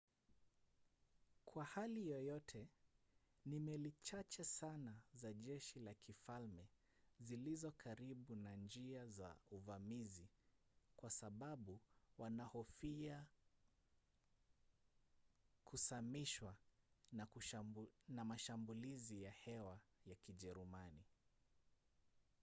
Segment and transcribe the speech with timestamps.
[1.45, 2.67] kwa hali yoyote
[3.45, 6.67] ni meli chache sana za jeshi la kifalme
[7.19, 10.29] zilizo karibu na njia za uvamizi
[10.95, 11.79] kwa sababu
[12.17, 13.25] wanahofia
[15.65, 16.55] kusamishwa
[18.07, 21.03] na mashambulizi ya hewa ya kijerumani